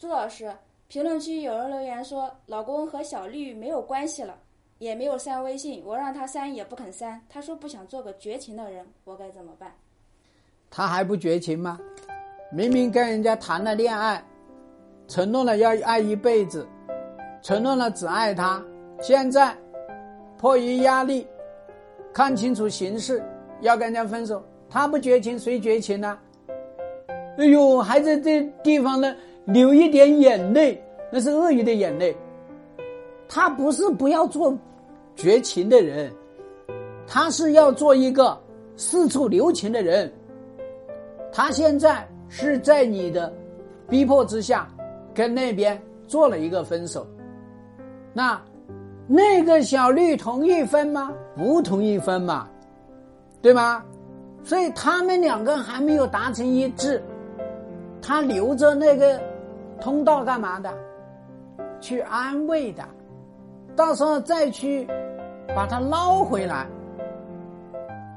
[0.00, 0.50] 朱老师，
[0.88, 4.34] 评论区有人留言说，老公和小绿没有关系了，
[4.78, 9.70] 也没有删微信，我让他删也不肯删，他说不想做个绝情的人，我该怎么办？
[10.70, 11.78] 他还不绝情吗？
[12.50, 14.24] 明明跟人家谈了恋爱，
[15.06, 16.66] 承诺了要爱一辈子，
[17.42, 18.64] 承诺了只爱他，
[19.02, 19.54] 现在
[20.38, 21.26] 迫于压力，
[22.10, 23.22] 看清楚形势，
[23.60, 26.18] 要跟人家分手，他不绝情谁绝情呢？
[27.36, 29.14] 哎呦，还在这地方呢。
[29.46, 30.80] 流一点眼泪，
[31.10, 32.16] 那是鳄鱼的眼泪。
[33.28, 34.56] 他不是不要做
[35.14, 36.12] 绝情的人，
[37.06, 38.36] 他是要做一个
[38.76, 40.12] 四处留情的人。
[41.32, 43.32] 他现在是在你的
[43.88, 44.68] 逼迫之下，
[45.14, 47.06] 跟那边做了一个分手。
[48.12, 48.40] 那
[49.06, 51.12] 那个小绿同意分吗？
[51.36, 52.48] 不同意分嘛，
[53.40, 53.84] 对吗？
[54.42, 57.00] 所以他们两个还没有达成一致，
[58.02, 59.20] 他留着那个。
[59.80, 60.72] 通道干嘛的？
[61.80, 62.84] 去安慰的，
[63.74, 64.86] 到时候再去
[65.56, 66.66] 把他捞回来，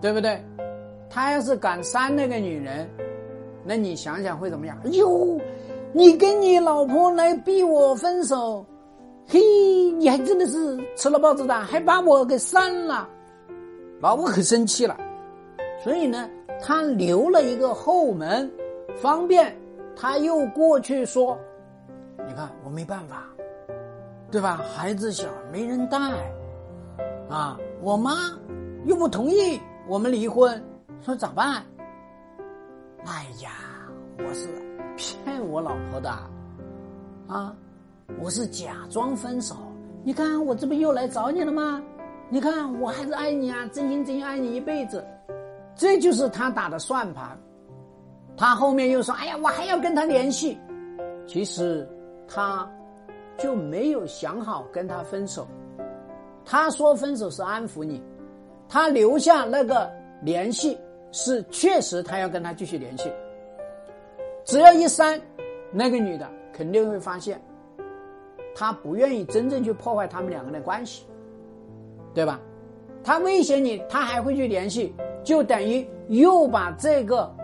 [0.00, 0.42] 对不对？
[1.10, 2.88] 他要是敢删那个女人，
[3.62, 4.78] 那你想想会怎么样？
[4.84, 5.38] 哎呦，
[5.92, 8.64] 你跟你老婆来逼我分手，
[9.28, 9.38] 嘿，
[9.98, 13.06] 你还真的是吃了豹子胆，还把我给删了，
[14.00, 14.96] 老婆可生气了。
[15.84, 16.30] 所以呢，
[16.62, 18.50] 他留了一个后门，
[18.96, 19.54] 方便
[19.94, 21.38] 他又过去说。
[22.30, 23.24] 你看我没办法，
[24.30, 24.62] 对吧？
[24.72, 25.98] 孩子小没人带，
[27.28, 28.12] 啊，我妈
[28.84, 30.62] 又不同意我们离婚，
[31.02, 31.60] 说咋办？
[33.04, 33.50] 哎呀，
[34.18, 34.46] 我是
[34.96, 36.08] 骗我老婆的，
[37.26, 37.52] 啊，
[38.20, 39.56] 我是假装分手。
[40.04, 41.82] 你看我这不又来找你了吗？
[42.28, 45.04] 你看我还是爱你啊，真心真意爱你一辈子。
[45.74, 47.36] 这就是他打的算盘。
[48.36, 50.56] 他后面又说：“哎呀，我还要跟他联系。”
[51.26, 51.84] 其实。
[52.32, 52.70] 他
[53.36, 55.48] 就没有想好跟他分手，
[56.44, 58.00] 他说分手是安抚你，
[58.68, 59.90] 他留下那个
[60.22, 60.78] 联系
[61.10, 63.12] 是确实他要跟他继续联系。
[64.44, 65.20] 只要一删，
[65.72, 67.42] 那个女的肯定会发现，
[68.54, 71.04] 他不愿意真正去破坏他们两个人的关系，
[72.14, 72.40] 对吧？
[73.02, 77.34] 他威胁你，他还会去联系，就等于又把这个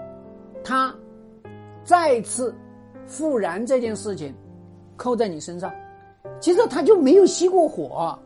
[0.63, 0.95] 他
[1.83, 2.55] 再次
[3.07, 4.35] 复燃这件事情。
[4.97, 5.73] 扣在你身上，
[6.41, 8.19] 其实他就没有熄过火，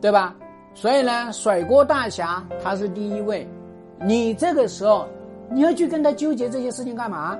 [0.00, 0.34] 对吧？
[0.74, 3.46] 所以呢，甩锅大侠他是第一位。
[4.04, 5.06] 你这个时候
[5.50, 7.38] 你要去跟他纠结这些事情干嘛？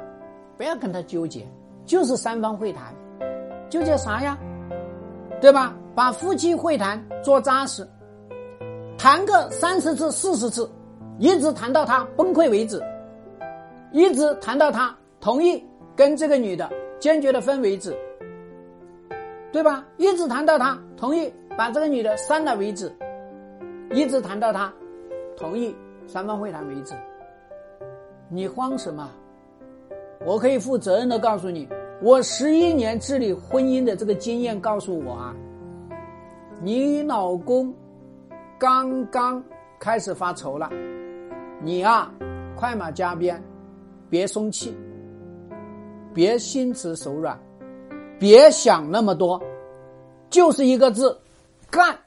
[0.56, 1.46] 不要跟他纠结，
[1.84, 2.94] 就是三方会谈，
[3.68, 4.38] 纠结啥呀？
[5.40, 5.74] 对吧？
[5.94, 7.86] 把夫妻会谈做扎实，
[8.96, 10.70] 谈个三十次、四十次，
[11.18, 12.82] 一直谈到他崩溃为止，
[13.92, 15.62] 一直谈到他同意
[15.96, 16.70] 跟这个女的。
[17.02, 17.92] 坚决的分为止，
[19.50, 19.84] 对吧？
[19.96, 22.92] 一直谈到他同意把这个女的删了为止，
[23.90, 24.72] 一直谈到他
[25.36, 25.74] 同意
[26.06, 26.94] 三方会谈为止。
[28.28, 29.10] 你慌什么？
[30.24, 31.68] 我可以负责任的告诉你，
[32.00, 35.34] 我十一年治理婚姻的这个经验告诉我啊，
[36.60, 37.74] 你老公
[38.60, 39.42] 刚刚
[39.80, 40.70] 开始发愁了，
[41.60, 42.14] 你啊，
[42.54, 43.42] 快马加鞭，
[44.08, 44.72] 别松气。
[46.14, 47.38] 别心慈手软，
[48.18, 49.42] 别想那么多，
[50.30, 51.18] 就是一个字，
[51.70, 51.98] 干。